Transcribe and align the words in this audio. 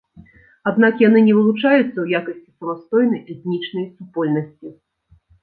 Аднак 0.69 1.03
яны 1.07 1.19
не 1.27 1.35
вылучаюцца 1.39 1.85
ў 2.01 2.07
якасці 2.21 2.47
самастойнай 2.57 3.21
этнічнай 3.35 3.85
супольнасці. 3.95 4.67